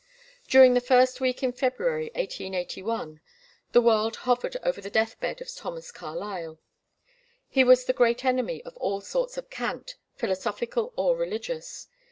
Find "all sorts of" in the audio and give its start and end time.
8.77-9.51